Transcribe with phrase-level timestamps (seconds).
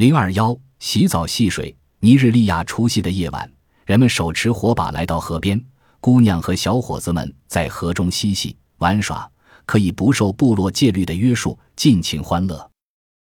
[0.00, 3.52] 零二幺洗澡戏水尼日利亚除夕的夜晚
[3.84, 5.62] 人们手持火把来到河边
[6.00, 9.30] 姑娘和小伙子们在河中嬉戏玩耍
[9.66, 12.69] 可以不受部落戒律的约束尽情欢乐。